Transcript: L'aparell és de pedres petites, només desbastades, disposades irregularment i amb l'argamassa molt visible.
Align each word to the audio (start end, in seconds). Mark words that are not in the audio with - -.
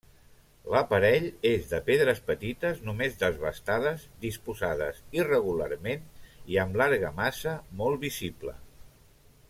L'aparell 0.75 1.25
és 1.49 1.67
de 1.73 1.79
pedres 1.89 2.21
petites, 2.29 2.79
només 2.87 3.19
desbastades, 3.23 4.07
disposades 4.25 5.03
irregularment 5.21 6.09
i 6.55 6.59
amb 6.65 6.81
l'argamassa 6.83 7.55
molt 7.83 8.03
visible. 8.09 8.57